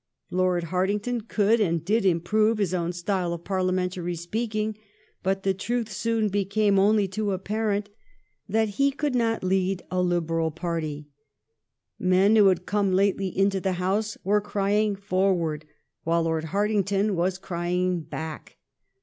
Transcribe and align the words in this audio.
Lord 0.31 0.63
Hartington 0.63 1.21
could 1.27 1.59
and 1.61 1.85
did 1.85 2.05
improve 2.05 2.57
his 2.57 2.73
own 2.73 2.91
style 2.91 3.33
of 3.33 3.43
Parliamentary 3.43 4.15
speaking, 4.15 4.75
but 5.21 5.43
the 5.43 5.53
truth 5.53 5.91
soon 5.91 6.27
be 6.27 6.43
came 6.43 6.79
only 6.79 7.07
too 7.07 7.31
apparent 7.33 7.87
that 8.49 8.67
he 8.69 8.89
could 8.89 9.13
not 9.13 9.43
lead 9.43 9.83
GLADSTONE 9.89 9.89
IN 9.99 10.05
RETIREMENT 10.25 10.57
319 10.57 10.67
a 10.67 10.69
Liberal 10.71 10.71
party. 12.09 12.29
Men 12.29 12.35
who 12.35 12.47
had 12.47 12.65
come 12.65 12.93
lately 12.95 13.27
into 13.37 13.59
the 13.61 13.73
House 13.73 14.17
were 14.23 14.41
crying" 14.41 14.95
Forward!" 15.09 15.65
while 16.03 16.23
Lord 16.23 16.45
Hartington 16.45 17.11
was 17.15 17.37
crying" 17.37 18.01
Back 18.01 18.57